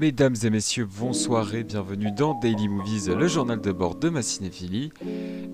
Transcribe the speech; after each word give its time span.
Mesdames 0.00 0.34
et 0.42 0.50
messieurs, 0.50 0.86
bonsoir 0.86 1.54
et 1.54 1.64
bienvenue 1.64 2.12
dans 2.12 2.34
Daily 2.34 2.68
Movies, 2.68 3.08
le 3.08 3.26
journal 3.26 3.62
de 3.62 3.72
bord 3.72 3.94
de 3.94 4.10
ma 4.10 4.20
cinéphilie. 4.20 4.92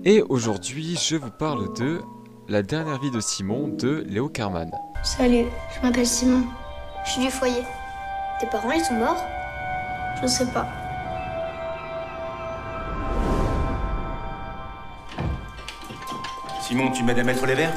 Et 0.03 0.21
aujourd'hui, 0.21 0.99
je 1.01 1.15
vous 1.15 1.31
parle 1.31 1.73
de 1.77 2.01
La 2.49 2.61
dernière 2.61 2.99
vie 2.99 3.11
de 3.11 3.21
Simon 3.21 3.69
de 3.69 4.03
Léo 4.09 4.27
Carman. 4.27 4.69
Salut, 5.03 5.45
je 5.73 5.81
m'appelle 5.81 6.05
Simon. 6.05 6.43
Je 7.05 7.11
suis 7.11 7.21
du 7.21 7.31
foyer. 7.31 7.63
Tes 8.41 8.47
parents, 8.47 8.71
ils 8.71 8.83
sont 8.83 8.95
morts? 8.95 9.23
Je 10.21 10.27
sais 10.27 10.47
pas. 10.47 10.67
Simon, 16.61 16.91
tu 16.91 17.03
m'aides 17.03 17.19
à 17.19 17.23
mettre 17.23 17.45
les 17.45 17.55
verres? 17.55 17.73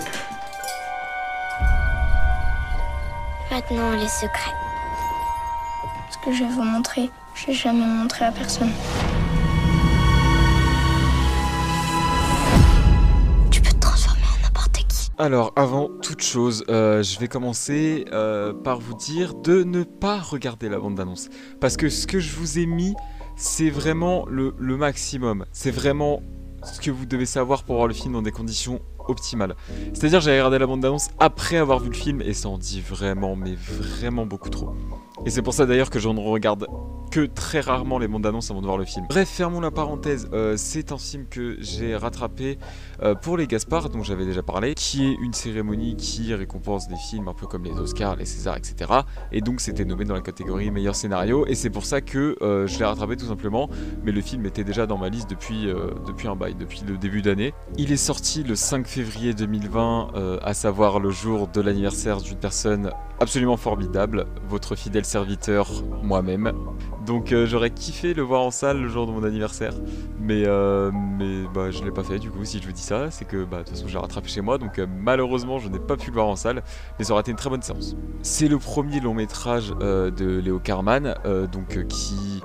Maintenant, 3.54 3.92
les 3.92 4.08
secrets. 4.08 4.52
Ce 6.10 6.18
que 6.18 6.32
je 6.32 6.42
vais 6.42 6.50
vous 6.50 6.64
montrer, 6.64 7.08
je 7.36 7.46
n'ai 7.46 7.54
jamais 7.54 7.86
montré 7.86 8.24
à 8.24 8.32
personne. 8.32 8.72
Tu 13.52 13.60
peux 13.60 13.70
te 13.70 13.78
transformer 13.78 14.22
en 14.22 14.42
n'importe 14.42 14.78
qui. 14.88 15.08
Alors, 15.18 15.52
avant 15.54 15.88
toute 16.02 16.20
chose, 16.20 16.64
euh, 16.68 17.04
je 17.04 17.16
vais 17.20 17.28
commencer 17.28 18.06
euh, 18.10 18.52
par 18.52 18.80
vous 18.80 18.94
dire 18.94 19.34
de 19.34 19.62
ne 19.62 19.84
pas 19.84 20.18
regarder 20.18 20.68
la 20.68 20.80
bande-annonce. 20.80 21.28
Parce 21.60 21.77
que 21.77 21.88
ce 21.91 22.08
que 22.08 22.18
je 22.18 22.34
vous 22.34 22.58
ai 22.58 22.66
mis, 22.66 22.96
c'est 23.36 23.70
vraiment 23.70 24.27
le, 24.27 24.56
le 24.58 24.77
maximum. 24.77 25.44
C'est 25.52 25.70
vraiment 25.70 26.22
ce 26.64 26.80
que 26.80 26.91
vous 26.91 27.06
devez 27.06 27.27
savoir 27.27 27.62
pour 27.62 27.77
voir 27.77 27.86
le 27.86 27.94
film 27.94 28.14
dans 28.14 28.22
des 28.22 28.32
conditions 28.32 28.80
optimales. 29.08 29.56
C'est-à-dire, 29.92 30.20
j'ai 30.20 30.32
regardé 30.32 30.58
la 30.58 30.66
bande-annonce 30.66 31.08
après 31.18 31.56
avoir 31.56 31.78
vu 31.78 31.88
le 31.88 31.94
film 31.94 32.20
et 32.22 32.34
ça 32.34 32.48
en 32.48 32.58
dit 32.58 32.80
vraiment, 32.80 33.36
mais 33.36 33.54
vraiment 33.54 34.27
beaucoup 34.27 34.50
trop. 34.50 34.74
Et 35.27 35.30
c'est 35.30 35.42
pour 35.42 35.55
ça 35.55 35.66
d'ailleurs 35.66 35.91
que 35.91 35.98
je 35.98 36.08
ne 36.08 36.20
regarde 36.20 36.66
très 37.20 37.61
rarement 37.61 37.98
les 37.98 38.09
bandes 38.09 38.27
annonces 38.27 38.51
avant 38.51 38.61
de 38.61 38.67
voir 38.67 38.79
le 38.79 38.84
film. 38.84 39.07
Bref, 39.09 39.29
fermons 39.29 39.61
la 39.61 39.70
parenthèse. 39.70 40.29
Euh, 40.33 40.55
c'est 40.57 40.93
un 40.93 40.98
film 40.98 41.27
que 41.29 41.57
j'ai 41.61 41.97
rattrapé 41.97 42.59
euh, 43.03 43.15
pour 43.15 43.37
les 43.37 43.47
Gaspard, 43.47 43.89
dont 43.89 44.03
j'avais 44.03 44.25
déjà 44.25 44.43
parlé, 44.43 44.75
qui 44.75 45.07
est 45.07 45.17
une 45.20 45.33
cérémonie 45.33 45.97
qui 45.97 46.35
récompense 46.35 46.89
des 46.89 46.97
films 46.97 47.29
un 47.29 47.35
peu 47.35 47.47
comme 47.47 47.65
les 47.65 47.73
Oscars, 47.73 48.17
les 48.17 48.25
Césars, 48.25 48.57
etc. 48.57 48.91
Et 49.33 49.41
donc 49.41 49.61
c'était 49.61 49.85
nommé 49.85 50.05
dans 50.05 50.15
la 50.15 50.20
catégorie 50.20 50.70
meilleur 50.70 50.95
scénario. 50.95 51.47
Et 51.47 51.55
c'est 51.55 51.70
pour 51.70 51.85
ça 51.85 52.01
que 52.01 52.37
euh, 52.42 52.67
je 52.67 52.79
l'ai 52.79 52.85
rattrapé 52.85 53.17
tout 53.17 53.27
simplement. 53.27 53.69
Mais 54.05 54.12
le 54.12 54.20
film 54.20 54.45
était 54.47 54.65
déjà 54.65 54.87
dans 54.87 54.98
ma 54.98 55.09
liste 55.09 55.31
depuis, 55.31 55.67
depuis 56.07 56.29
un 56.29 56.37
bail, 56.37 56.55
depuis 56.55 56.83
le 56.87 56.97
début 56.97 57.23
d'année. 57.23 57.55
Il 57.79 57.92
est 57.92 57.97
sorti 57.97 58.42
le 58.42 58.55
5 58.55 58.87
février 58.87 59.35
2020, 59.35 60.41
à 60.42 60.55
savoir 60.55 61.01
le 61.01 61.11
jour 61.11 61.48
de 61.48 61.61
l'anniversaire 61.61 62.20
d'une 62.20 62.37
personne 62.37 62.91
absolument 63.25 63.56
formidable, 63.56 64.27
votre 64.50 64.77
fidèle 64.77 65.06
serviteur, 65.06 65.70
moi-même. 66.03 66.53
Donc 67.06 67.33
euh, 67.33 67.47
j'aurais 67.47 67.70
kiffé 67.70 68.12
le 68.12 68.20
voir 68.20 68.42
en 68.42 68.50
salle 68.50 68.83
le 68.83 68.89
jour 68.89 69.06
de 69.06 69.12
mon 69.12 69.25
anniversaire, 69.25 69.72
mais, 70.20 70.42
euh, 70.47 70.91
bah, 71.55 71.70
je 71.70 71.80
ne 71.80 71.86
l'ai 71.86 71.91
pas 71.91 72.05
fait 72.05 72.19
du 72.19 72.30
coup, 72.30 72.45
si 72.45 72.61
je 72.61 72.67
vous 72.67 72.72
dis 72.72 72.83
ça, 72.83 73.11
c'est 73.11 73.25
que 73.25 73.45
bah, 73.45 73.58
de 73.58 73.62
toute 73.62 73.70
façon 73.70 73.89
j'ai 73.89 73.97
rattrapé 73.97 74.28
chez 74.28 74.42
moi, 74.42 74.58
donc 74.58 74.78
euh, 74.78 74.86
malheureusement 74.86 75.58
je 75.58 75.70
n'ai 75.70 75.78
pas 75.78 75.97
pu 75.97 76.08
le 76.08 76.14
voir 76.14 76.27
en 76.27 76.36
salle, 76.36 76.62
mais 76.98 77.06
ça 77.06 77.14
aurait 77.14 77.22
été 77.22 77.30
une 77.30 77.39
très 77.39 77.48
bonne 77.48 77.62
séance. 77.62 77.97
C'est 78.20 78.48
le 78.48 78.58
premier 78.58 79.00
long 79.00 79.14
métrage 79.14 79.70
de 79.70 80.41
Léo 80.41 80.58
Carman, 80.58 81.14
donc 81.50 81.86
qui 81.86 82.42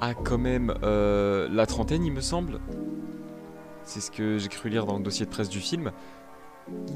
a 0.00 0.14
quand 0.14 0.38
même 0.38 0.72
la 0.82 1.66
trentaine 1.66 2.02
il 2.02 2.12
me 2.12 2.22
semble. 2.22 2.60
C'est 3.84 4.00
ce 4.00 4.10
que 4.10 4.38
j'ai 4.38 4.48
cru 4.48 4.70
lire 4.70 4.86
dans 4.86 4.96
le 4.96 5.02
dossier 5.02 5.26
de 5.26 5.30
presse 5.30 5.50
du 5.50 5.60
film 5.60 5.92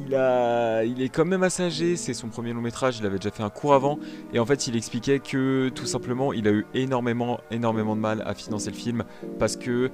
il, 0.01 1.03
est 1.03 1.09
quand 1.09 1.25
même 1.25 1.43
assez 1.43 1.65
âgé, 1.65 1.97
c'est 1.97 2.15
son 2.15 2.29
premier 2.29 2.53
long 2.53 2.61
métrage, 2.61 2.99
il 2.99 3.07
avait 3.07 3.19
déjà 3.19 3.31
fait 3.31 3.43
un 3.43 3.51
cours 3.51 3.75
avant, 3.75 3.99
et 4.33 4.39
en 4.39 4.47
fait 4.47 4.67
il 4.67 4.77
expliquait 4.77 5.19
que 5.19 5.69
tout 5.75 5.87
simplement 5.87 6.33
il 6.33 6.49
a 6.49 6.51
eu 6.51 6.67
énormément, 6.75 7.41
énormément 7.51 7.95
de 7.95 8.01
mal 8.01 8.23
à 8.27 8.35
financer 8.35 8.71
le 8.71 8.77
film, 8.77 9.05
parce 9.39 9.57
que 9.57 9.91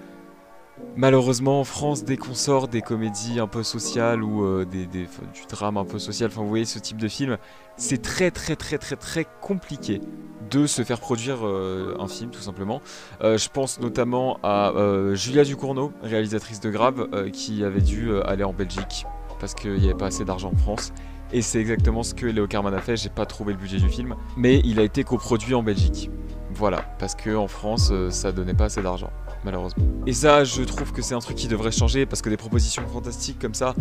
malheureusement 0.97 1.61
en 1.61 1.65
France, 1.65 2.05
dès 2.05 2.17
qu'on 2.17 2.35
sort 2.35 2.69
des 2.69 2.83
comédies 2.83 3.41
un 3.41 3.47
peu 3.47 3.63
sociales 3.63 4.23
ou 4.23 4.45
euh, 4.45 4.65
du 4.65 5.09
drame 5.49 5.77
un 5.77 5.85
peu 5.85 5.99
social, 5.99 6.31
enfin 6.31 6.43
vous 6.43 6.49
voyez 6.49 6.65
ce 6.65 6.79
type 6.79 6.99
de 6.99 7.09
film, 7.09 7.37
c'est 7.77 8.03
très 8.03 8.31
très 8.31 8.55
très 8.57 8.79
très 8.79 8.97
très 8.97 9.27
compliqué 9.41 10.01
de 10.51 10.67
se 10.67 10.83
faire 10.83 11.01
produire 11.01 11.39
euh, 11.43 11.97
un 11.99 12.07
film 12.07 12.31
tout 12.31 12.41
simplement. 12.41 12.81
Euh, 13.23 13.39
je 13.39 13.49
pense 13.49 13.81
notamment 13.81 14.39
à 14.45 14.73
Julia 15.15 15.43
Ducournau, 15.43 15.93
réalisatrice 16.03 16.61
de 16.61 16.71
Grave, 16.71 17.31
qui 17.33 17.65
avait 17.65 17.81
dû 17.81 18.17
aller 18.21 18.45
en 18.45 18.53
Belgique 18.53 19.05
parce 19.39 19.55
qu'il 19.55 19.75
n'y 19.75 19.85
avait 19.85 19.95
pas 19.95 20.07
assez 20.07 20.25
d'argent 20.25 20.51
en 20.53 20.57
France. 20.57 20.93
Et 21.33 21.43
c'est 21.43 21.59
exactement 21.59 22.03
ce 22.03 22.15
que 22.15 22.27
Léo 22.27 22.47
Carman 22.47 22.73
a 22.75 22.81
fait, 22.81 22.97
j'ai 22.97 23.09
pas 23.09 23.27
trouvé 23.27 23.53
le 23.55 23.59
budget 23.59 23.79
du 23.79 23.89
film, 23.89 24.15
mais 24.37 24.61
il 24.65 24.79
a 24.79 24.83
été 24.83 25.05
coproduit 25.05 25.55
en 25.55 25.63
Belgique. 25.63 26.11
Voilà, 26.55 26.83
parce 26.99 27.17
qu'en 27.17 27.49
France, 27.49 27.89
euh, 27.91 28.11
ça 28.11 28.31
donnait 28.31 28.55
pas 28.55 28.67
assez 28.67 28.83
d'argent, 28.83 29.11
malheureusement. 29.45 29.85
Et 30.07 30.13
ça, 30.13 30.45
je 30.45 30.63
trouve 30.63 30.93
que 30.93 31.03
c'est 31.03 31.15
un 31.15 31.19
truc 31.19 31.37
qui 31.37 31.49
devrait 31.49 31.73
changer, 31.73 32.07
parce 32.07 32.23
que 32.23 32.31
des 32.31 32.37
propositions 32.37 32.87
fantastiques 32.87 33.41
comme 33.41 33.55
ça, 33.55 33.75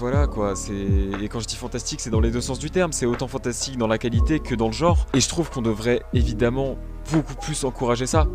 voilà 0.00 0.26
quoi, 0.26 0.54
et 0.70 1.28
quand 1.28 1.40
je 1.40 1.46
dis 1.46 1.56
fantastique, 1.56 2.00
c'est 2.00 2.08
dans 2.08 2.20
les 2.20 2.30
deux 2.30 2.40
sens 2.40 2.58
du 2.58 2.70
terme, 2.70 2.90
c'est 2.90 3.04
autant 3.04 3.28
fantastique 3.28 3.76
dans 3.76 3.86
la 3.86 3.98
qualité 3.98 4.40
que 4.40 4.54
dans 4.54 4.68
le 4.68 4.72
genre 4.72 5.06
et 5.12 5.20
je 5.20 5.28
trouve 5.28 5.50
qu'on 5.50 5.60
devrait 5.60 6.00
évidemment 6.14 6.78
beaucoup 7.12 7.34
plus 7.34 7.64
encourager 7.64 8.06
ça. 8.06 8.26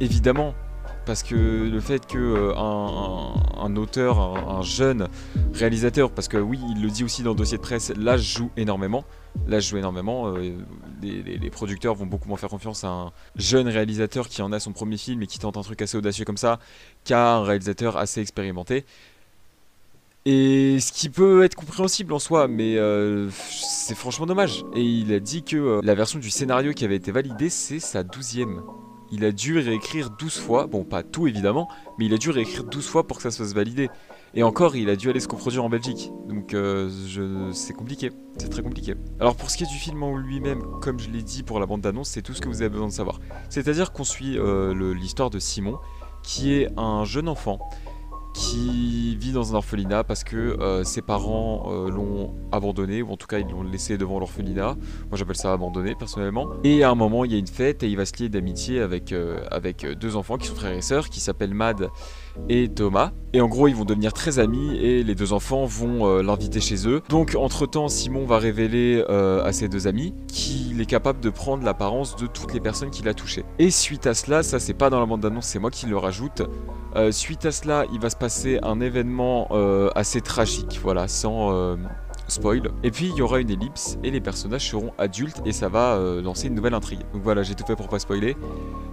Évidemment, 0.00 0.52
parce 1.04 1.22
que 1.22 1.34
le 1.34 1.80
fait 1.80 2.06
que 2.06 2.18
euh, 2.18 2.54
un, 2.56 3.76
auteur, 3.76 4.18
un, 4.20 4.62
jeune 4.62 5.08
réalisateur, 5.52 6.10
parce 6.10 6.28
que 6.28 6.36
oui, 6.36 6.58
il 6.70 6.82
le 6.82 6.90
dit 6.90 7.04
aussi 7.04 7.22
dans 7.22 7.30
le 7.30 7.36
dossier 7.36 7.58
de 7.58 7.62
presse, 7.62 7.92
là 7.96 8.16
je 8.16 8.38
joue 8.38 8.50
énormément. 8.56 9.04
Là 9.46 9.60
je 9.60 9.70
joue 9.70 9.78
énormément. 9.78 10.28
Euh, 10.28 10.54
les, 11.02 11.50
producteurs 11.50 11.94
vont 11.94 12.06
beaucoup 12.06 12.28
moins 12.28 12.38
faire 12.38 12.48
confiance 12.48 12.84
à 12.84 12.88
un 12.88 13.12
jeune 13.36 13.68
réalisateur 13.68 14.28
qui 14.28 14.42
en 14.42 14.52
a 14.52 14.60
son 14.60 14.72
premier 14.72 14.96
film 14.96 15.22
et 15.22 15.26
qui 15.26 15.38
tente 15.38 15.56
un 15.56 15.62
truc 15.62 15.82
assez 15.82 15.96
audacieux 15.96 16.24
comme 16.24 16.36
ça, 16.36 16.58
qu'à 17.04 17.34
un 17.34 17.42
réalisateur 17.42 17.96
assez 17.96 18.20
expérimenté. 18.20 18.84
Et 20.24 20.78
ce 20.78 20.92
qui 20.92 21.08
peut 21.08 21.42
être 21.42 21.56
compréhensible 21.56 22.12
en 22.12 22.20
soi, 22.20 22.46
mais 22.46 22.76
euh, 22.76 23.28
c'est 23.50 23.96
franchement 23.96 24.26
dommage. 24.26 24.64
Et 24.76 24.82
il 24.82 25.12
a 25.12 25.18
dit 25.18 25.42
que 25.42 25.80
la 25.82 25.94
version 25.96 26.20
du 26.20 26.30
scénario 26.30 26.72
qui 26.72 26.84
avait 26.84 26.96
été 26.96 27.10
validée, 27.10 27.50
c'est 27.50 27.80
sa 27.80 28.04
douzième 28.04 28.62
il 29.12 29.24
a 29.24 29.30
dû 29.30 29.58
réécrire 29.58 30.10
12 30.10 30.38
fois, 30.38 30.66
bon 30.66 30.84
pas 30.84 31.02
tout 31.02 31.28
évidemment, 31.28 31.68
mais 31.98 32.06
il 32.06 32.14
a 32.14 32.16
dû 32.16 32.30
réécrire 32.30 32.64
12 32.64 32.86
fois 32.86 33.06
pour 33.06 33.18
que 33.18 33.22
ça 33.22 33.30
se 33.30 33.42
fasse 33.42 33.54
valider. 33.54 33.90
Et 34.34 34.42
encore, 34.42 34.74
il 34.74 34.88
a 34.88 34.96
dû 34.96 35.10
aller 35.10 35.20
se 35.20 35.28
coproduire 35.28 35.62
en 35.62 35.68
Belgique. 35.68 36.10
Donc 36.26 36.54
euh, 36.54 36.88
c'est 37.52 37.74
compliqué, 37.74 38.10
c'est 38.38 38.48
très 38.48 38.62
compliqué. 38.62 38.94
Alors 39.20 39.36
pour 39.36 39.50
ce 39.50 39.58
qui 39.58 39.64
est 39.64 39.70
du 39.70 39.76
film 39.76 40.02
en 40.02 40.16
lui-même, 40.16 40.62
comme 40.80 40.98
je 40.98 41.10
l'ai 41.10 41.22
dit 41.22 41.42
pour 41.42 41.60
la 41.60 41.66
bande 41.66 41.82
d'annonce, 41.82 42.08
c'est 42.08 42.22
tout 42.22 42.32
ce 42.32 42.40
que 42.40 42.48
vous 42.48 42.62
avez 42.62 42.70
besoin 42.70 42.88
de 42.88 42.92
savoir. 42.92 43.20
C'est-à-dire 43.50 43.92
qu'on 43.92 44.04
suit 44.04 44.38
euh, 44.38 44.94
l'histoire 44.94 45.28
de 45.28 45.38
Simon, 45.38 45.78
qui 46.22 46.54
est 46.54 46.68
un 46.78 47.04
jeune 47.04 47.28
enfant 47.28 47.58
qui 48.34 49.16
vit 49.16 49.32
dans 49.32 49.52
un 49.52 49.56
orphelinat 49.56 50.04
parce 50.04 50.24
que 50.24 50.36
euh, 50.36 50.84
ses 50.84 51.02
parents 51.02 51.70
euh, 51.70 51.90
l'ont 51.90 52.34
abandonné, 52.50 53.02
ou 53.02 53.10
en 53.12 53.16
tout 53.16 53.26
cas 53.26 53.38
ils 53.38 53.48
l'ont 53.48 53.62
laissé 53.62 53.98
devant 53.98 54.18
l'orphelinat. 54.18 54.76
Moi 55.10 55.18
j'appelle 55.18 55.36
ça 55.36 55.52
abandonné 55.52 55.94
personnellement. 55.94 56.48
Et 56.64 56.82
à 56.82 56.90
un 56.90 56.94
moment 56.94 57.24
il 57.24 57.32
y 57.32 57.34
a 57.34 57.38
une 57.38 57.46
fête 57.46 57.82
et 57.82 57.88
il 57.88 57.96
va 57.96 58.06
se 58.06 58.12
lier 58.18 58.28
d'amitié 58.28 58.80
avec, 58.80 59.12
euh, 59.12 59.40
avec 59.50 59.86
deux 59.98 60.16
enfants 60.16 60.36
qui 60.38 60.46
sont 60.48 60.54
frères 60.54 60.72
et 60.72 60.82
sœurs, 60.82 61.08
qui 61.08 61.20
s'appellent 61.20 61.54
Mad 61.54 61.90
et 62.48 62.68
Thomas. 62.68 63.12
Et 63.34 63.40
en 63.40 63.48
gros, 63.48 63.68
ils 63.68 63.74
vont 63.74 63.84
devenir 63.84 64.12
très 64.12 64.38
amis 64.38 64.76
et 64.76 65.02
les 65.02 65.14
deux 65.14 65.32
enfants 65.32 65.64
vont 65.64 66.20
l'inviter 66.20 66.60
chez 66.60 66.86
eux. 66.86 67.02
Donc, 67.08 67.34
entre-temps, 67.34 67.88
Simon 67.88 68.26
va 68.26 68.38
révéler 68.38 69.02
à 69.08 69.52
ses 69.52 69.68
deux 69.68 69.86
amis 69.86 70.14
qu'il 70.28 70.80
est 70.80 70.86
capable 70.86 71.20
de 71.20 71.30
prendre 71.30 71.64
l'apparence 71.64 72.16
de 72.16 72.26
toutes 72.26 72.52
les 72.52 72.60
personnes 72.60 72.90
qu'il 72.90 73.08
a 73.08 73.14
touchées. 73.14 73.44
Et 73.58 73.70
suite 73.70 74.06
à 74.06 74.14
cela, 74.14 74.42
ça 74.42 74.58
c'est 74.58 74.74
pas 74.74 74.90
dans 74.90 75.00
la 75.00 75.06
bande 75.06 75.20
d'annonce, 75.20 75.46
c'est 75.46 75.58
moi 75.58 75.70
qui 75.70 75.86
le 75.86 75.96
rajoute. 75.96 76.42
Suite 77.10 77.46
à 77.46 77.52
cela, 77.52 77.84
il 77.92 78.00
va 78.00 78.10
se 78.10 78.16
un 78.62 78.80
événement 78.80 79.48
assez 79.94 80.20
tragique, 80.20 80.80
voilà, 80.82 81.08
sans 81.08 81.76
spoil. 82.32 82.70
Et 82.82 82.90
puis 82.90 83.08
il 83.08 83.16
y 83.16 83.22
aura 83.22 83.40
une 83.40 83.50
ellipse 83.50 83.98
et 84.02 84.10
les 84.10 84.20
personnages 84.20 84.68
seront 84.68 84.92
adultes 84.98 85.40
et 85.44 85.52
ça 85.52 85.68
va 85.68 85.94
euh, 85.94 86.22
lancer 86.22 86.48
une 86.48 86.54
nouvelle 86.54 86.74
intrigue. 86.74 87.00
Donc 87.12 87.22
voilà, 87.22 87.42
j'ai 87.42 87.54
tout 87.54 87.64
fait 87.64 87.76
pour 87.76 87.88
pas 87.88 87.98
spoiler. 87.98 88.36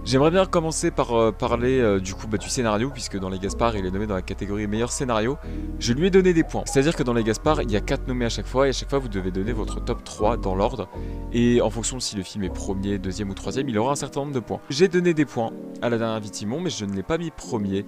J'aimerais 0.04 0.30
bien 0.30 0.46
commencer 0.46 0.90
par 0.90 1.12
euh, 1.12 1.32
parler 1.32 1.78
euh, 1.78 2.00
du 2.00 2.14
coup 2.14 2.26
bah, 2.26 2.38
du 2.38 2.48
scénario, 2.48 2.90
puisque 2.90 3.18
dans 3.18 3.28
les 3.28 3.38
Gaspard 3.38 3.76
il 3.76 3.84
est 3.84 3.90
nommé 3.90 4.06
dans 4.06 4.14
la 4.14 4.22
catégorie 4.22 4.66
meilleur 4.66 4.92
scénario. 4.92 5.38
Je 5.78 5.92
lui 5.92 6.06
ai 6.06 6.10
donné 6.10 6.32
des 6.32 6.44
points. 6.44 6.62
C'est-à-dire 6.66 6.94
que 6.94 7.02
dans 7.02 7.14
les 7.14 7.24
Gaspard, 7.24 7.62
il 7.62 7.70
y 7.70 7.76
a 7.76 7.80
4 7.80 8.06
nommés 8.06 8.26
à 8.26 8.30
chaque 8.30 8.46
fois 8.46 8.66
et 8.66 8.70
à 8.70 8.72
chaque 8.72 8.90
fois 8.90 8.98
vous 8.98 9.08
devez 9.08 9.30
donner 9.30 9.52
votre 9.52 9.82
top 9.82 10.04
3 10.04 10.36
dans 10.36 10.54
l'ordre. 10.54 10.88
Et 11.32 11.60
en 11.60 11.70
fonction 11.70 11.98
si 12.00 12.16
le 12.16 12.22
film 12.22 12.44
est 12.44 12.54
premier, 12.54 12.98
deuxième 12.98 13.30
ou 13.30 13.34
troisième, 13.34 13.68
il 13.68 13.78
aura 13.78 13.92
un 13.92 13.96
certain 13.96 14.20
nombre 14.20 14.34
de 14.34 14.40
points. 14.40 14.60
J'ai 14.68 14.88
donné 14.88 15.14
des 15.14 15.24
points 15.24 15.52
à 15.82 15.88
la 15.88 15.98
dernière 15.98 16.20
Vitimon, 16.20 16.60
mais 16.60 16.70
je 16.70 16.84
ne 16.84 16.94
l'ai 16.94 17.02
pas 17.02 17.18
mis 17.18 17.30
premier. 17.30 17.84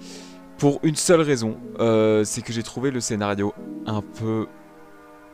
Pour 0.57 0.79
une 0.83 0.95
seule 0.95 1.21
raison, 1.21 1.57
c'est 2.23 2.41
que 2.41 2.53
j'ai 2.53 2.63
trouvé 2.63 2.91
le 2.91 2.99
scénario 2.99 3.53
un 3.85 4.01
peu 4.01 4.47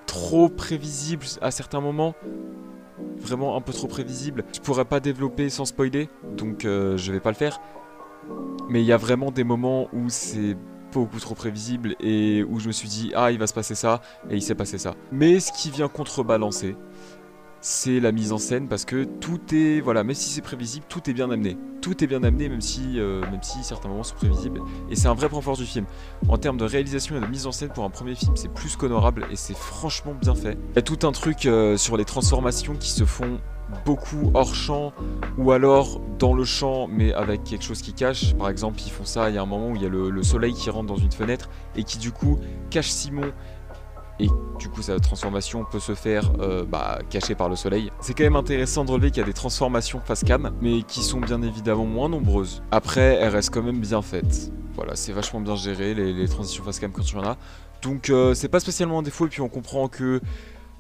trop 0.10 0.50
prévisible 0.50 1.24
à 1.42 1.52
certains 1.52 1.82
moments. 1.82 2.16
Vraiment 3.18 3.56
un 3.56 3.62
peu 3.62 3.74
trop 3.74 3.88
prévisible. 3.88 4.44
Je 4.54 4.60
pourrais 4.60 4.86
pas 4.86 5.00
développer 5.00 5.50
sans 5.50 5.66
spoiler, 5.66 6.10
donc 6.36 6.66
euh, 6.66 6.98
je 6.98 7.12
vais 7.12 7.20
pas 7.20 7.30
le 7.30 7.36
faire. 7.36 7.62
Mais 8.70 8.82
il 8.82 8.86
y 8.86 8.92
a 8.92 8.98
vraiment 8.98 9.30
des 9.30 9.44
moments 9.44 9.88
où 9.94 10.10
c'est 10.10 10.58
beaucoup 10.92 11.20
trop 11.20 11.36
prévisible 11.36 11.96
et 12.00 12.44
où 12.44 12.60
je 12.60 12.68
me 12.68 12.72
suis 12.72 12.90
dit 12.90 13.12
ah 13.16 13.32
il 13.32 13.38
va 13.38 13.46
se 13.46 13.54
passer 13.54 13.76
ça 13.76 14.02
et 14.32 14.36
il 14.36 14.42
s'est 14.42 14.56
passé 14.56 14.80
ça. 14.80 14.96
Mais 15.12 15.40
ce 15.40 15.52
qui 15.52 15.70
vient 15.70 15.88
contrebalancer, 15.88 16.76
c'est 17.62 18.00
la 18.00 18.12
mise 18.12 18.32
en 18.32 18.38
scène 18.38 18.68
parce 18.68 18.86
que 18.86 19.04
tout 19.04 19.40
est 19.54 19.82
voilà 19.82 20.04
même 20.04 20.16
si 20.16 20.30
c'est 20.30 20.42
prévisible 20.42 20.86
tout 20.88 21.10
est 21.10 21.14
bien 21.14 21.30
amené. 21.30 21.58
Tout 21.82 22.04
est 22.04 22.08
bien 22.08 22.24
amené 22.24 22.50
même 22.50 22.62
si 22.62 23.00
euh, 23.00 23.22
même 23.32 23.44
si 23.44 23.64
certains 23.64 23.90
moments 23.90 24.04
sont 24.04 24.16
prévisibles. 24.16 24.62
Et 24.90 24.96
c'est 24.96 25.08
un 25.08 25.14
vrai 25.14 25.30
point 25.30 25.42
fort 25.42 25.58
du 25.58 25.66
film. 25.66 25.86
En 26.28 26.38
termes 26.38 26.58
de 26.58 26.66
réalisation 26.66 27.18
et 27.18 27.20
de 27.20 27.26
mise 27.26 27.48
en 27.48 27.52
scène 27.52 27.70
pour 27.70 27.84
un 27.84 27.90
premier 27.90 28.16
film 28.16 28.34
c'est 28.36 28.52
plus 28.54 28.76
qu'honorable 28.76 29.26
et 29.32 29.36
c'est 29.36 29.58
franchement 29.58 30.14
bien 30.14 30.36
fait. 30.36 30.58
Il 30.72 30.76
y 30.76 30.80
a 30.80 30.82
tout 30.82 31.06
un 31.06 31.12
truc 31.12 31.46
euh, 31.46 31.78
sur 31.78 31.98
les 31.98 32.06
transformations 32.06 32.76
qui 32.76 32.92
se 32.92 33.04
font 33.04 33.40
beaucoup 33.86 34.32
hors 34.34 34.56
champ 34.56 34.94
ou 35.38 35.52
alors 35.52 36.02
dans 36.18 36.34
le 36.34 36.44
champ 36.44 36.88
mais 36.88 37.14
avec 37.14 37.44
quelque 37.44 37.64
chose 37.64 37.82
qui 37.82 37.94
cache. 37.94 38.36
Par 38.36 38.50
exemple 38.50 38.80
ils 38.86 38.92
font 38.92 39.06
ça 39.06 39.30
il 39.30 39.36
y 39.36 39.38
a 39.38 39.42
un 39.42 39.46
moment 39.46 39.70
où 39.70 39.76
il 39.76 39.82
y 39.82 39.86
a 39.86 39.90
le, 39.90 40.10
le 40.10 40.24
soleil 40.24 40.54
qui 40.54 40.70
rentre 40.70 40.88
dans 40.88 40.98
une 40.98 41.12
fenêtre 41.12 41.50
et 41.76 41.84
qui 41.84 41.98
du 41.98 42.12
coup 42.12 42.40
cache 42.70 42.90
Simon 42.90 43.32
et 44.20 44.28
du 44.60 44.70
coup 44.70 44.82
sa 44.82 45.00
transformation 45.00 45.66
peut 45.70 45.80
se 45.80 45.96
faire 45.96 46.32
euh, 46.40 46.66
bah, 46.66 47.00
cachée 47.10 47.36
par 47.36 47.50
le 47.50 47.56
soleil. 47.56 47.92
C'est 48.02 48.14
quand 48.14 48.24
même 48.24 48.36
intéressant 48.36 48.86
de 48.86 48.92
relever 48.92 49.12
qu'il 49.12 49.22
y 49.22 49.24
a 49.24 49.28
des 49.28 49.34
transformations 49.34 50.00
face 50.00 50.24
cam, 50.24 50.52
mais 50.62 50.84
qui 50.84 51.02
sont 51.02 51.20
bien 51.20 51.42
évidemment 51.42 51.86
moins 51.86 52.10
nombreuses. 52.10 52.62
Après, 52.72 53.16
elles 53.16 53.30
restent 53.30 53.54
quand 53.54 53.64
même 53.64 53.80
bien 53.80 54.02
faites. 54.02 54.52
Voilà, 54.76 54.96
c'est 54.96 55.12
vachement 55.12 55.42
bien 55.42 55.56
géré 55.56 55.94
les, 55.94 56.28
transitions 56.28 56.64
face 56.64 56.80
cam 56.80 56.92
quand 56.92 57.04
tu 57.04 57.18
en 57.18 57.24
as. 57.24 57.38
Donc 57.82 58.10
euh, 58.10 58.34
c'est 58.34 58.50
pas 58.50 58.60
spécialement 58.60 59.00
un 59.00 59.04
défaut, 59.04 59.26
et 59.26 59.30
puis 59.30 59.42
on 59.42 59.50
comprend 59.50 59.88
que 59.88 60.22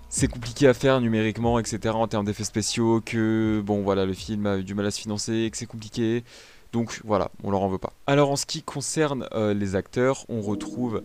c'est 0.09 0.27
compliqué 0.27 0.67
à 0.67 0.73
faire 0.73 0.99
numériquement, 0.99 1.59
etc. 1.59 1.93
en 1.95 2.07
termes 2.07 2.25
d'effets 2.25 2.43
spéciaux, 2.43 3.01
que 3.05 3.61
bon 3.63 3.83
voilà, 3.83 4.05
le 4.05 4.13
film 4.13 4.45
a 4.47 4.57
eu 4.57 4.63
du 4.63 4.73
mal 4.73 4.85
à 4.85 4.91
se 4.91 4.99
financer, 4.99 5.47
que 5.51 5.57
c'est 5.57 5.65
compliqué. 5.65 6.23
Donc 6.71 7.01
voilà, 7.03 7.31
on 7.43 7.51
leur 7.51 7.61
en 7.61 7.69
veut 7.69 7.77
pas. 7.77 7.93
Alors 8.05 8.31
en 8.31 8.35
ce 8.35 8.45
qui 8.45 8.61
concerne 8.61 9.27
euh, 9.33 9.53
les 9.53 9.75
acteurs, 9.75 10.25
on 10.29 10.41
retrouve 10.41 11.03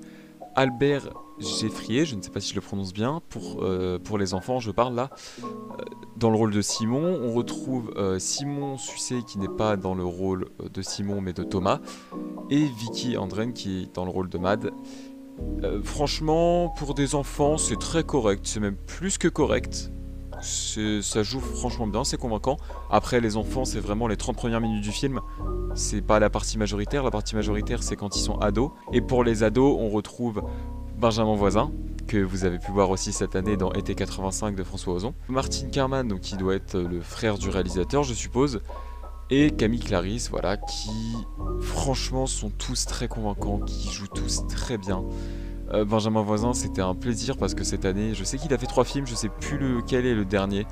Albert 0.56 1.10
Geffrier, 1.40 2.04
je 2.04 2.14
ne 2.14 2.22
sais 2.22 2.30
pas 2.30 2.40
si 2.40 2.50
je 2.50 2.54
le 2.54 2.60
prononce 2.60 2.92
bien, 2.92 3.20
pour, 3.28 3.64
euh, 3.64 3.98
les 4.18 4.34
enfants, 4.34 4.60
je 4.60 4.70
parle 4.70 4.94
là. 4.94 5.10
Euh, 5.42 5.46
dans 6.16 6.30
le 6.30 6.36
rôle 6.36 6.52
de 6.52 6.62
Simon, 6.62 7.18
on 7.22 7.32
retrouve 7.32 7.92
euh, 7.96 8.18
Simon 8.20 8.78
Sucé 8.78 9.22
qui 9.26 9.38
n'est 9.38 9.48
pas 9.48 9.76
dans 9.76 9.94
le 9.94 10.04
rôle 10.04 10.46
de 10.72 10.82
Simon 10.82 11.20
mais 11.20 11.32
de 11.32 11.42
Thomas, 11.42 11.80
et 12.50 12.64
Vicky 12.64 13.16
Andren 13.16 13.52
qui 13.52 13.82
est 13.82 13.94
dans 13.94 14.04
le 14.04 14.10
rôle 14.10 14.28
de 14.28 14.38
Mad. 14.38 14.70
franchement, 15.82 16.72
pour 16.78 16.94
des 16.94 17.16
enfants, 17.16 17.58
c'est 17.58 17.78
très 17.78 18.04
correct, 18.04 18.46
c'est 18.46 18.60
même 18.60 18.76
plus 18.76 19.18
que 19.18 19.28
correct. 19.28 19.90
Ça 20.44 21.22
joue 21.22 21.40
franchement 21.40 21.86
bien, 21.86 22.04
c'est 22.04 22.18
convaincant. 22.18 22.58
Après, 22.90 23.20
les 23.20 23.36
enfants, 23.36 23.64
c'est 23.64 23.80
vraiment 23.80 24.06
les 24.06 24.16
30 24.16 24.36
premières 24.36 24.60
minutes 24.60 24.82
du 24.82 24.92
film. 24.92 25.20
C'est 25.74 26.02
pas 26.02 26.18
la 26.20 26.30
partie 26.30 26.58
majoritaire, 26.58 27.02
la 27.02 27.10
partie 27.10 27.34
majoritaire, 27.34 27.82
c'est 27.82 27.96
quand 27.96 28.16
ils 28.16 28.20
sont 28.20 28.38
ados. 28.38 28.70
Et 28.92 29.00
pour 29.00 29.24
les 29.24 29.42
ados, 29.42 29.76
on 29.78 29.88
retrouve 29.88 30.42
Benjamin 30.98 31.34
Voisin, 31.34 31.72
que 32.06 32.18
vous 32.18 32.44
avez 32.44 32.58
pu 32.58 32.70
voir 32.70 32.90
aussi 32.90 33.12
cette 33.12 33.36
année 33.36 33.56
dans 33.56 33.72
Été 33.72 33.94
85 33.94 34.54
de 34.54 34.62
François 34.62 34.94
Ozon. 34.94 35.14
Martin 35.28 35.68
Kerman, 35.68 36.20
qui 36.20 36.36
doit 36.36 36.54
être 36.54 36.78
le 36.78 37.00
frère 37.00 37.38
du 37.38 37.48
réalisateur, 37.48 38.02
je 38.02 38.14
suppose. 38.14 38.60
Et 39.30 39.50
Camille 39.50 39.80
Clarisse, 39.80 40.28
voilà, 40.30 40.58
qui 40.58 40.90
franchement 41.60 42.26
sont 42.26 42.50
tous 42.50 42.84
très 42.84 43.08
convaincants, 43.08 43.58
qui 43.60 43.90
jouent 43.90 44.06
tous 44.06 44.46
très 44.46 44.76
bien. 44.76 45.02
Euh, 45.74 45.84
Benjamin 45.84 46.22
Voisin, 46.22 46.54
c'était 46.54 46.82
un 46.82 46.94
plaisir 46.94 47.36
parce 47.36 47.54
que 47.54 47.64
cette 47.64 47.84
année, 47.84 48.14
je 48.14 48.22
sais 48.24 48.38
qu'il 48.38 48.52
a 48.54 48.58
fait 48.58 48.66
trois 48.66 48.84
films, 48.84 49.06
je 49.06 49.14
sais 49.14 49.28
plus 49.28 49.58
lequel 49.58 50.06
est 50.06 50.14
le 50.14 50.24
dernier, 50.24 50.66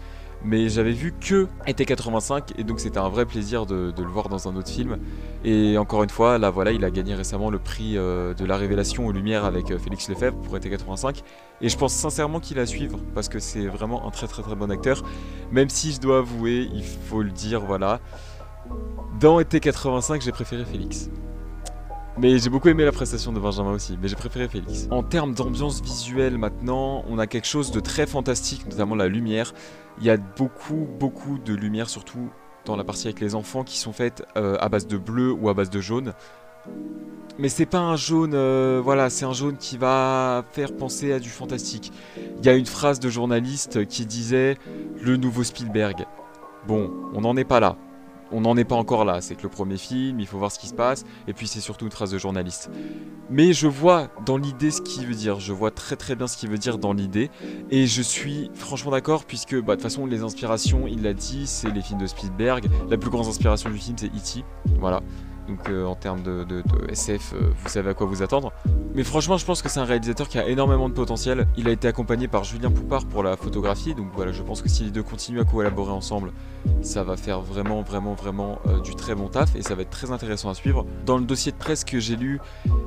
mais 0.45 0.69
j'avais 0.69 0.93
vu 0.93 1.13
que 1.19 1.49
Été 1.67 1.85
85 1.85 2.59
et 2.59 2.65
donc 2.65 2.79
c'était 2.79 2.99
un 2.99 3.09
vrai 3.09 3.27
plaisir 3.27 3.67
de, 3.67 3.93
le 3.97 4.09
voir 4.09 4.29
dans 4.29 4.49
un 4.49 4.55
autre 4.57 4.71
film. 4.71 4.99
Et 5.45 5.77
encore 5.77 6.05
une 6.05 6.11
fois, 6.11 6.39
là 6.39 6.51
voilà, 6.51 6.71
il 6.71 6.85
a 6.85 6.91
gagné 6.91 7.15
récemment 7.15 7.51
le 7.51 7.59
prix 7.59 7.97
euh, 7.97 8.33
de 8.35 8.45
la 8.45 8.57
révélation 8.57 9.07
aux 9.07 9.13
Lumières 9.13 9.45
avec 9.45 9.71
euh, 9.71 9.79
Félix 9.79 10.09
Lefebvre 10.09 10.37
pour 10.39 10.57
Été 10.57 10.71
85. 10.71 11.23
Et 11.61 11.69
je 11.69 11.77
pense 11.77 11.93
sincèrement 11.93 12.39
qu'il 12.39 12.59
a 12.61 12.67
suivre 12.67 12.99
parce 13.15 13.29
que 13.29 13.41
c'est 13.41 13.67
vraiment 13.67 14.07
un 14.07 14.11
très 14.11 14.29
très 14.29 14.43
très 14.43 14.55
bon 14.55 14.71
acteur. 14.71 15.03
Même 15.51 15.69
si 15.69 15.93
je 15.93 16.01
dois 16.01 16.19
avouer, 16.19 16.69
il 16.73 16.85
faut 16.85 17.23
le 17.23 17.31
dire, 17.31 17.61
voilà. 17.61 18.01
Dans 19.19 19.41
Été 19.41 19.59
85, 19.59 20.23
j'ai 20.23 20.33
préféré 20.33 20.65
Félix. 20.65 21.11
Mais 22.19 22.39
j'ai 22.39 22.51
beaucoup 22.51 22.69
aimé 22.69 22.85
la 22.85 22.93
prestation 22.93 23.33
de 23.33 23.41
Benjamin 23.41 23.73
aussi, 23.73 23.99
mais 24.01 24.07
j'ai 24.07 24.17
préféré 24.17 24.47
Félix. 24.47 24.87
En 24.91 25.03
termes 25.03 25.35
d'ambiance 25.35 25.81
visuelle 25.81 26.37
maintenant, 26.37 27.05
on 27.09 27.19
a 27.19 27.27
quelque 27.27 27.47
chose 27.47 27.71
de 27.71 27.81
très 27.81 28.07
fantastique, 28.07 28.67
notamment 28.67 28.95
la 28.95 29.09
lumière. 29.09 29.55
Il 29.99 30.05
y 30.05 30.11
a 30.11 30.19
beaucoup, 30.19 30.87
beaucoup 31.01 31.39
de 31.39 31.55
lumière, 31.55 31.89
surtout 31.89 32.29
dans 32.67 32.77
la 32.77 32.85
partie 32.85 33.07
avec 33.07 33.21
les 33.21 33.35
enfants, 33.35 33.65
qui 33.65 33.79
sont 33.79 33.93
faites 33.93 34.25
euh, 34.37 34.57
à 34.61 34.69
base 34.69 34.87
de 34.87 34.99
bleu 34.99 35.33
ou 35.33 35.49
à 35.49 35.55
base 35.55 35.71
de 35.71 35.81
jaune. 35.81 36.13
Mais 37.39 37.49
c'est 37.49 37.67
pas 37.67 37.81
un 37.81 37.97
jaune, 37.97 38.35
euh, 38.35 38.81
voilà, 38.85 39.09
c'est 39.09 39.25
un 39.25 39.33
jaune 39.33 39.57
qui 39.57 39.79
va 39.79 40.45
faire 40.53 40.77
penser 40.77 41.13
à 41.13 41.19
du 41.19 41.31
fantastique. 41.31 41.93
Il 42.39 42.45
y 42.45 42.49
a 42.51 42.55
une 42.55 42.67
phrase 42.67 43.01
de 43.01 43.09
journaliste 43.09 43.87
qui 43.87 44.05
disait 44.05 44.59
le 45.01 45.17
nouveau 45.17 45.45
Spielberg. 45.45 46.05
Bon, 46.69 46.91
on 47.15 47.23
n'en 47.23 47.37
est 47.39 47.45
pas 47.45 47.59
là 47.59 47.77
on 48.33 48.41
n'en 48.41 48.57
est 48.57 48.65
pas 48.65 48.75
encore 48.75 49.05
là. 49.05 49.21
C'est 49.21 49.35
que 49.35 49.43
le 49.43 49.49
premier 49.49 49.77
film, 49.77 50.21
il 50.21 50.27
faut 50.27 50.39
voir 50.39 50.51
ce 50.51 50.59
qui 50.59 50.67
se 50.67 50.75
passe, 50.75 51.05
et 51.29 51.33
puis 51.33 51.47
c'est 51.47 51.61
surtout 51.61 51.85
une 51.85 51.91
trace 51.91 52.11
de 52.11 52.19
journaliste. 52.19 52.71
Mais 53.31 53.53
je 53.53 53.67
vois 53.67 54.09
dans 54.27 54.37
l'idée 54.37 54.71
ce 54.71 54.83
qu'il 54.83 55.07
veut 55.07 55.15
dire. 55.15 55.41
Je 55.41 55.53
vois 55.53 55.71
très 55.71 55.97
très 55.97 56.17
bien 56.17 56.27
ce 56.27 56.37
qu'il 56.37 56.51
veut 56.51 56.59
dire 56.59 56.79
dans 56.79 56.93
l'idée, 56.93 57.31
et 57.71 57.87
je 57.87 58.03
suis 58.03 58.51
franchement 58.55 58.91
d'accord 58.91 59.25
puisque 59.25 59.55
bah, 59.55 59.77
de 59.77 59.81
toute 59.81 59.83
façon 59.83 60.07
les 60.07 60.23
inspirations, 60.23 60.87
il 60.87 61.03
l'a 61.03 61.15
dit, 61.15 61.47
c'est 61.47 61.71
les 61.71 61.83
films 61.83 62.01
de 62.01 62.07
Spielberg. 62.07 62.67
La 62.89 62.97
plus 62.97 63.11
grande 63.11 63.27
inspiration 63.27 63.71
du 63.71 63.79
film, 63.79 63.97
c'est 63.99 64.07
E.T. 64.07 64.45
Voilà. 64.79 65.03
Donc 65.53 65.69
euh, 65.69 65.85
en 65.85 65.95
termes 65.95 66.23
de, 66.23 66.47
SF, 66.89 67.35
euh, 67.35 67.51
vous 67.63 67.69
savez 67.69 67.91
à 67.91 67.95
quoi 67.95 68.07
vous 68.07 68.23
attendre. 68.23 68.53
Mais 68.95 69.05
franchement, 69.05 69.37
je 69.37 69.45
pense 69.45 69.61
que 69.61 69.69
c'est 69.69 69.81
un 69.81 69.85
réalisateur 69.85 70.27
qui 70.27 70.39
a 70.39 70.49
énormément 70.49 70.89
de 70.89 70.95
potentiel. 70.95 71.47
Il 71.59 71.69
a 71.69 71.73
été 71.73 71.89
accompagné 71.89 72.27
par 72.27 72.43
Julien 72.43 72.71
Poupard 72.71 73.05
pour 73.05 73.23
la 73.23 73.37
photographie. 73.37 73.95
Donc 73.95 74.07
voilà, 74.15 74.33
je 74.33 74.43
pense 74.43 74.63
que 74.63 74.71
si 74.71 74.85
les 74.85 74.91
deux 74.91 75.03
continuent 75.03 75.41
à 75.41 75.45
collaborer 75.45 75.93
ensemble, 75.93 76.33
ça 76.81 77.05
va 77.05 77.19
faire 77.19 77.43
vraiment, 77.43 77.83
vraiment, 77.83 78.15
vraiment 78.15 78.61
euh, 78.67 78.81
du 78.81 78.95
très 78.95 79.15
bon 79.15 79.29
taf 79.29 79.55
et 79.55 79.61
ça 79.63 79.75
va 79.75 79.83
être 79.83 79.91
très 79.91 80.11
intéressant 80.11 80.49
à 80.49 80.55
suivre. 80.55 80.87
Dans 81.05 81.19
le 81.19 81.25
dossier 81.25 81.53
de 81.53 81.59
presse 81.59 81.85
que 81.85 82.01
j'ai 82.01 82.17
lu, 82.17 82.41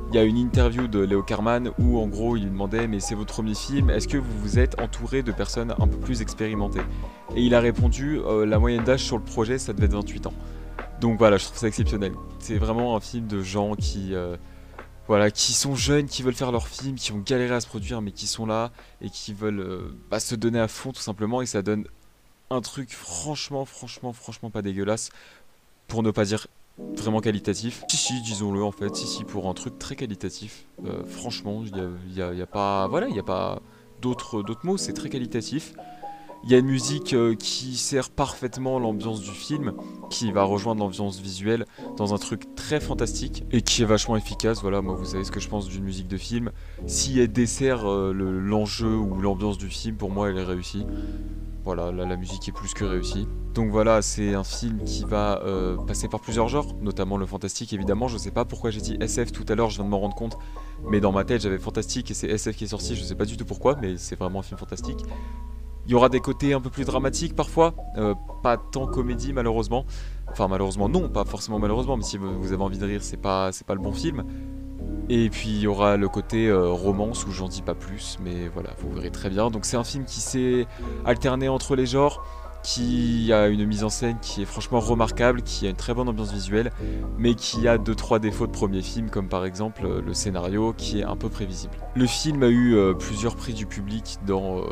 il 0.10 0.16
y 0.16 0.18
a 0.18 0.24
une 0.24 0.38
interview 0.38 0.88
de 0.88 1.00
Léo 1.00 1.22
Carman 1.22 1.70
où 1.78 2.00
en 2.00 2.08
gros 2.08 2.36
il 2.36 2.44
lui 2.44 2.50
demandait 2.50 2.88
mais 2.88 3.00
c'est 3.00 3.16
votre 3.16 3.34
premier 3.34 3.54
film, 3.54 3.92
est-ce 3.92 4.08
que 4.08 4.18
vous 4.18 4.40
vous 4.42 4.58
êtes 4.58 4.82
entouré 4.82 5.22
de 5.22 5.32
personnes 5.32 5.76
un 5.80 5.88
peu 5.88 5.98
plus 5.98 6.24
expérimentées? 6.24 6.82
Et 7.36 7.42
il 7.42 7.54
a 7.54 7.60
répondu 7.60 8.20
la 8.46 8.58
moyenne 8.58 8.84
d'âge 8.84 9.04
sur 9.04 9.18
le 9.18 9.24
projet 9.24 9.58
ça 9.58 9.74
devait 9.74 9.86
être 9.86 9.94
28 9.94 10.28
ans. 10.28 10.34
Donc 11.02 11.18
voilà, 11.18 11.38
je 11.38 11.46
trouve 11.46 11.58
ça 11.58 11.68
exceptionnel. 11.68 12.14
C'est 12.40 12.58
vraiment 12.58 12.96
un 12.96 13.00
film 13.00 13.28
de 13.28 13.42
gens 13.42 13.76
qui, 13.76 14.16
euh, 14.16 14.38
voilà, 15.08 15.30
qui 15.30 15.54
sont 15.54 15.76
jeunes, 15.76 16.08
qui 16.08 16.24
veulent 16.24 16.36
faire 16.36 16.52
leur 16.52 16.68
film, 16.68 16.96
qui 16.96 17.12
ont 17.12 17.20
galéré 17.20 17.56
à 17.56 17.62
se 17.62 17.68
produire, 17.68 18.02
mais 18.02 18.12
qui 18.12 18.28
sont 18.28 18.46
là 18.46 18.72
et 19.02 19.10
qui 19.10 19.34
veulent 19.34 19.60
euh, 19.60 19.96
bah, 20.10 20.20
se 20.20 20.36
donner 20.36 20.60
à 20.60 20.68
fond 20.68 20.92
tout 20.92 21.02
simplement. 21.02 21.42
Et 21.42 21.46
ça 21.46 21.62
donne 21.62 21.86
un 22.50 22.62
truc 22.62 22.92
franchement, 22.94 23.66
franchement, 23.66 24.14
franchement 24.14 24.50
pas 24.50 24.62
dégueulasse, 24.62 25.10
pour 25.88 26.02
ne 26.02 26.12
pas 26.12 26.26
dire 26.26 26.48
vraiment 26.78 27.20
qualitatif. 27.20 27.84
Si, 27.90 27.98
si, 27.98 28.22
disons-le 28.22 28.64
en 28.64 28.72
fait, 28.72 28.96
si, 28.96 29.08
si, 29.08 29.24
pour 29.24 29.50
un 29.50 29.54
truc 29.54 29.78
très 29.80 29.96
qualitatif. 29.96 30.66
Euh, 30.86 31.04
franchement, 31.06 31.64
il 31.66 32.14
n'y 32.14 32.22
a, 32.22 32.30
a, 32.30 32.46
pas, 32.46 32.88
voilà, 32.88 33.08
il 33.08 33.14
n'y 33.14 33.20
a 33.20 33.24
pas 33.24 33.62
d'autres 34.02 34.44
mots, 34.64 34.78
c'est 34.78 34.94
très 34.94 35.10
qualitatif. 35.10 35.74
Il 36.46 36.52
y 36.52 36.54
a 36.54 36.60
une 36.60 36.68
musique 36.68 37.14
euh, 37.14 37.34
qui 37.34 37.76
sert 37.76 38.12
parfaitement 38.12 38.78
l'ambiance 38.78 39.20
du 39.20 39.32
film, 39.32 39.74
qui 40.12 40.32
va 40.32 40.44
rejoindre 40.44 40.82
l'ambiance 40.82 41.20
visuelle 41.20 41.66
dans 41.98 42.14
un 42.14 42.20
truc 42.20 42.54
très 42.54 42.80
fantastique 42.80 43.44
et 43.52 43.64
qui 43.64 43.82
est 43.82 43.86
vachement 43.86 44.16
efficace. 44.16 44.62
Voilà, 44.62 44.84
moi 44.84 44.94
vous 44.94 45.06
savez 45.06 45.24
ce 45.24 45.32
que 45.32 45.40
je 45.40 45.50
pense 45.50 45.68
d'une 45.68 45.84
musique 45.84 46.08
de 46.08 46.18
film. 46.18 46.52
Si 46.86 47.20
elle 47.20 47.32
dessert 47.32 47.90
euh, 47.90 48.14
l'enjeu 48.14 48.96
ou 48.96 49.20
l'ambiance 49.20 49.58
du 49.58 49.70
film, 49.70 49.98
pour 49.98 50.12
moi 50.12 50.30
elle 50.30 50.38
est 50.38 50.44
réussie. 50.44 50.86
Voilà, 51.64 51.92
là, 51.92 52.06
la 52.06 52.16
musique 52.16 52.48
est 52.48 52.52
plus 52.52 52.76
que 52.76 52.86
réussie. 52.86 53.28
Donc 53.56 53.72
voilà, 53.72 54.04
c'est 54.04 54.36
un 54.36 54.44
film 54.44 54.84
qui 54.84 55.04
va 55.04 55.42
euh, 55.42 55.78
passer 55.78 56.08
par 56.08 56.20
plusieurs 56.20 56.48
genres, 56.48 56.76
notamment 56.80 57.18
le 57.18 57.26
fantastique 57.26 57.74
évidemment. 57.74 58.08
Je 58.08 58.20
sais 58.20 58.30
pas 58.30 58.46
pourquoi 58.46 58.70
j'ai 58.70 58.82
dit 58.82 58.98
SF 59.00 59.32
tout 59.32 59.46
à 59.50 59.56
l'heure, 59.56 59.72
je 59.72 59.78
viens 59.78 59.86
de 59.86 59.90
m'en 59.90 60.00
rendre 60.00 60.16
compte. 60.16 60.38
Mais 60.88 61.00
dans 61.00 61.12
ma 61.12 61.24
tête 61.24 61.42
j'avais 61.42 61.58
fantastique 61.58 62.12
et 62.12 62.14
c'est 62.14 62.28
SF 62.28 62.56
qui 62.56 62.66
est 62.66 62.68
sorti, 62.68 62.96
je 62.96 63.04
sais 63.04 63.16
pas 63.16 63.26
du 63.26 63.36
tout 63.36 63.46
pourquoi, 63.46 63.78
mais 63.82 63.98
c'est 63.98 64.16
vraiment 64.16 64.42
un 64.42 64.44
film 64.44 64.60
fantastique. 64.60 65.00
Il 65.86 65.92
y 65.92 65.96
aura 65.96 66.10
des 66.10 66.20
côtés 66.20 66.54
un 66.54 66.62
peu 66.62 66.70
plus 66.70 66.86
dramatiques 66.86 67.36
parfois, 67.36 67.76
euh, 67.98 68.16
pas 68.42 68.58
tant 68.58 68.88
comédie 68.88 69.34
malheureusement. 69.34 69.86
Enfin 70.32 70.48
malheureusement 70.48 70.90
non, 70.90 71.10
pas 71.10 71.26
forcément 71.26 71.60
malheureusement, 71.60 71.98
mais 71.98 72.04
si 72.04 72.18
vous 72.18 72.54
avez 72.54 72.64
envie 72.64 72.80
de 72.80 72.86
rire, 72.86 73.04
c'est 73.04 73.18
pas 73.18 73.52
pas 73.68 73.76
le 73.76 73.82
bon 73.82 73.94
film. 73.94 74.24
Et 75.10 75.30
puis 75.30 75.50
il 75.50 75.60
y 75.60 75.68
aura 75.68 75.98
le 75.98 76.10
côté 76.10 76.48
euh, 76.48 76.70
romance 76.70 77.28
où 77.28 77.32
j'en 77.32 77.48
dis 77.48 77.62
pas 77.62 77.76
plus, 77.76 78.18
mais 78.24 78.48
voilà, 78.48 78.72
vous 78.80 78.92
verrez 78.92 79.12
très 79.12 79.30
bien. 79.30 79.52
Donc 79.52 79.66
c'est 79.66 79.78
un 79.78 79.84
film 79.84 80.06
qui 80.06 80.20
s'est 80.20 80.66
alterné 81.06 81.48
entre 81.48 81.76
les 81.76 81.86
genres, 81.86 82.26
qui 82.66 83.32
a 83.32 83.48
une 83.48 83.64
mise 83.64 83.84
en 83.84 83.90
scène 83.90 84.18
qui 84.20 84.42
est 84.42 84.46
franchement 84.46 84.80
remarquable, 84.80 85.44
qui 85.44 85.68
a 85.68 85.70
une 85.70 85.76
très 85.76 85.94
bonne 85.94 86.10
ambiance 86.10 86.34
visuelle, 86.34 86.72
mais 87.20 87.36
qui 87.36 87.68
a 87.68 87.78
2-3 87.78 88.20
défauts 88.20 88.48
de 88.48 88.52
premier 88.52 88.82
film, 88.82 89.12
comme 89.12 89.30
par 89.30 89.46
exemple 89.46 89.86
euh, 89.86 90.02
le 90.02 90.16
scénario 90.16 90.74
qui 90.76 91.00
est 91.00 91.04
un 91.04 91.16
peu 91.16 91.30
prévisible. 91.30 91.76
Le 91.94 92.08
film 92.08 92.42
a 92.42 92.48
eu 92.48 92.76
euh, 92.76 92.96
plusieurs 92.96 93.36
prix 93.36 93.54
du 93.54 93.68
public 93.68 94.18
dans, 94.26 94.58
euh, 94.58 94.64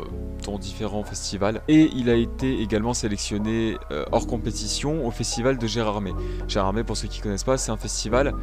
dans, 0.44 0.58
différents 0.58 1.04
festivals, 1.04 1.62
et 1.68 1.88
il 1.94 2.10
a 2.10 2.16
été 2.16 2.60
également 2.60 2.94
sélectionné 2.94 3.76
hors 4.10 4.26
compétition 4.26 5.06
au 5.06 5.12
festival 5.12 5.56
de 5.56 5.66
Gérardmer. 5.66 6.14
Gérardmer, 6.48 6.82
pour 6.82 6.96
ceux 6.96 7.06
qui 7.06 7.18
ne 7.20 7.22
connaissent 7.22 7.44
pas, 7.44 7.58
c'est 7.58 7.70
un 7.70 7.76
festival 7.76 8.34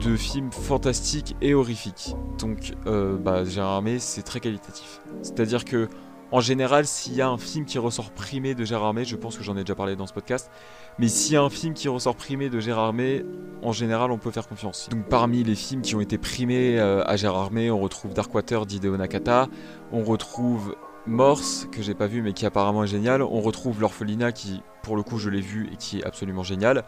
de 0.00 0.16
films 0.16 0.52
fantastiques 0.52 1.34
et 1.40 1.54
horrifiques. 1.54 2.14
Donc 2.38 2.74
bah, 2.84 3.44
Gérardmer, 3.44 3.98
c'est 4.00 4.22
très 4.22 4.40
qualitatif. 4.40 5.00
C'est-à-dire 5.22 5.64
que 5.64 5.88
en 6.32 6.40
général, 6.40 6.86
s'il 6.86 7.14
y 7.14 7.20
a 7.20 7.28
un 7.28 7.38
film 7.38 7.64
qui 7.66 7.78
ressort 7.78 8.10
primé 8.10 8.54
de 8.54 8.64
Gérard 8.64 8.94
May, 8.94 9.04
je 9.04 9.16
pense 9.16 9.36
que 9.36 9.44
j'en 9.44 9.56
ai 9.56 9.60
déjà 9.60 9.74
parlé 9.74 9.96
dans 9.96 10.06
ce 10.06 10.14
podcast, 10.14 10.50
mais 10.98 11.08
s'il 11.08 11.34
y 11.34 11.36
a 11.36 11.42
un 11.42 11.50
film 11.50 11.74
qui 11.74 11.88
ressort 11.88 12.16
primé 12.16 12.48
de 12.48 12.58
Gérard 12.58 12.92
May, 12.92 13.24
en 13.62 13.72
général, 13.72 14.10
on 14.10 14.18
peut 14.18 14.30
faire 14.30 14.48
confiance. 14.48 14.88
Donc 14.90 15.08
parmi 15.08 15.44
les 15.44 15.54
films 15.54 15.82
qui 15.82 15.94
ont 15.94 16.00
été 16.00 16.18
primés 16.18 16.78
euh, 16.80 17.04
à 17.06 17.16
Gérard 17.16 17.52
May, 17.52 17.70
on 17.70 17.78
retrouve 17.78 18.14
Darkwater 18.14 18.66
d'Hideo 18.66 18.96
Nakata, 18.96 19.48
on 19.92 20.02
retrouve 20.02 20.74
Morse, 21.06 21.68
que 21.70 21.82
j'ai 21.82 21.94
pas 21.94 22.06
vu 22.06 22.22
mais 22.22 22.32
qui 22.32 22.46
apparemment 22.46 22.84
est 22.84 22.88
génial, 22.88 23.22
on 23.22 23.40
retrouve 23.40 23.80
L'Orphelinat 23.80 24.32
qui, 24.32 24.62
pour 24.82 24.96
le 24.96 25.02
coup, 25.02 25.18
je 25.18 25.28
l'ai 25.28 25.40
vu 25.40 25.68
et 25.72 25.76
qui 25.76 26.00
est 26.00 26.04
absolument 26.04 26.42
génial. 26.42 26.84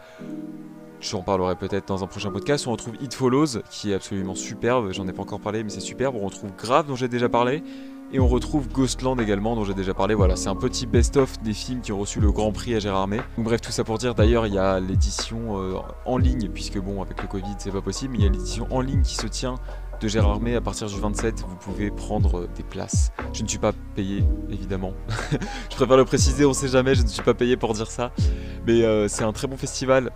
J'en 1.01 1.21
parlerai 1.21 1.55
peut-être 1.55 1.87
dans 1.87 2.03
un 2.03 2.07
prochain 2.07 2.31
podcast. 2.31 2.65
On 2.65 2.71
retrouve 2.71 2.95
It 2.99 3.13
Follows, 3.13 3.59
qui 3.69 3.91
est 3.91 3.93
absolument 3.93 4.33
superbe. 4.33 4.91
J'en 4.91 5.07
ai 5.07 5.13
pas 5.13 5.21
encore 5.21 5.39
parlé, 5.39 5.63
mais 5.63 5.69
c'est 5.69 5.81
superbe. 5.81 6.15
On 6.15 6.25
retrouve 6.25 6.51
Grave, 6.57 6.87
dont 6.87 6.95
j'ai 6.95 7.07
déjà 7.07 7.29
parlé. 7.29 7.61
Et 8.11 8.19
on 8.19 8.27
retrouve 8.27 8.69
Ghostland 8.69 9.19
également, 9.19 9.55
dont 9.55 9.63
j'ai 9.63 9.73
déjà 9.73 9.93
parlé. 9.93 10.13
Voilà, 10.13 10.35
c'est 10.35 10.47
un 10.47 10.55
petit 10.55 10.85
best-of 10.85 11.41
des 11.41 11.53
films 11.53 11.81
qui 11.81 11.91
ont 11.91 11.97
reçu 11.97 12.19
le 12.19 12.31
Grand 12.31 12.51
Prix 12.51 12.75
à 12.75 12.79
Gérard 12.79 13.07
May. 13.07 13.19
Bref, 13.37 13.61
tout 13.61 13.71
ça 13.71 13.83
pour 13.83 13.97
dire, 13.97 14.13
d'ailleurs, 14.13 14.45
il 14.45 14.53
y 14.53 14.59
a 14.59 14.79
l'édition 14.79 15.59
euh, 15.59 15.79
en 16.05 16.17
ligne, 16.17 16.49
puisque 16.49 16.79
bon, 16.79 17.01
avec 17.01 17.21
le 17.21 17.27
Covid, 17.27 17.55
c'est 17.57 17.71
pas 17.71 17.81
possible, 17.81 18.13
mais 18.13 18.19
il 18.19 18.23
y 18.25 18.27
a 18.27 18.31
l'édition 18.31 18.67
en 18.69 18.81
ligne 18.81 19.01
qui 19.01 19.15
se 19.15 19.27
tient 19.27 19.55
de 19.99 20.07
Gérard 20.07 20.39
May 20.39 20.55
à 20.55 20.61
partir 20.61 20.87
du 20.87 20.99
27, 20.99 21.41
vous 21.47 21.55
pouvez 21.55 21.91
prendre 21.91 22.39
euh, 22.39 22.49
des 22.55 22.63
places. 22.63 23.11
Je 23.33 23.43
ne 23.43 23.47
suis 23.47 23.57
pas 23.57 23.71
payé, 23.95 24.23
évidemment. 24.49 24.93
je 25.71 25.75
préfère 25.75 25.97
le 25.97 26.05
préciser, 26.05 26.45
on 26.45 26.53
sait 26.53 26.67
jamais, 26.67 26.95
je 26.95 27.03
ne 27.03 27.07
suis 27.07 27.21
pas 27.21 27.33
payé 27.33 27.57
pour 27.57 27.73
dire 27.73 27.89
ça. 27.89 28.11
Mais 28.67 28.83
euh, 28.83 29.07
c'est 29.07 29.23
un 29.23 29.31
très 29.31 29.47
bon 29.47 29.57
festival. 29.57 30.11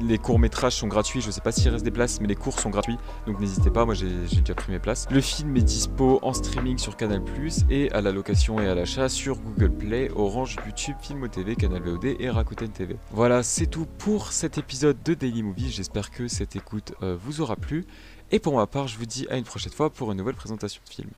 Les 0.00 0.18
courts-métrages 0.18 0.74
sont 0.74 0.88
gratuits, 0.88 1.20
je 1.20 1.30
sais 1.30 1.40
pas 1.40 1.52
s'il 1.52 1.70
reste 1.70 1.84
des 1.84 1.90
places, 1.90 2.20
mais 2.20 2.26
les 2.26 2.34
cours 2.34 2.58
sont 2.58 2.68
gratuits, 2.68 2.98
donc 3.26 3.40
n'hésitez 3.40 3.70
pas, 3.70 3.84
moi 3.84 3.94
j'ai 3.94 4.08
déjà 4.08 4.54
pris 4.54 4.70
mes 4.70 4.80
places. 4.80 5.06
Le 5.10 5.20
film 5.20 5.56
est 5.56 5.62
dispo 5.62 6.18
en 6.20 6.34
streaming 6.34 6.76
sur 6.78 6.96
Canal+, 6.96 7.22
et 7.70 7.90
à 7.92 8.00
la 8.00 8.12
location 8.12 8.60
et 8.60 8.68
à 8.68 8.74
l'achat 8.74 9.08
sur 9.08 9.38
Google 9.38 9.70
Play, 9.70 10.10
Orange, 10.14 10.56
YouTube, 10.66 10.96
Filmo 11.00 11.28
TV, 11.28 11.56
Canal 11.56 11.82
VOD 11.82 12.16
et 12.18 12.28
Rakuten 12.28 12.68
TV. 12.68 12.96
Voilà, 13.12 13.42
c'est 13.42 13.66
tout 13.66 13.86
pour 13.86 14.32
cet 14.32 14.58
épisode 14.58 14.98
de 15.04 15.14
Daily 15.14 15.42
Movie, 15.42 15.70
j'espère 15.70 16.10
que 16.10 16.28
cette 16.28 16.56
écoute 16.56 16.92
euh, 17.02 17.16
vous 17.18 17.40
aura 17.40 17.56
plu. 17.56 17.86
Et 18.34 18.40
pour 18.40 18.56
ma 18.56 18.66
part, 18.66 18.88
je 18.88 18.98
vous 18.98 19.06
dis 19.06 19.28
à 19.30 19.36
une 19.36 19.44
prochaine 19.44 19.70
fois 19.70 19.90
pour 19.90 20.10
une 20.10 20.18
nouvelle 20.18 20.34
présentation 20.34 20.82
de 20.84 20.92
film. 20.92 21.10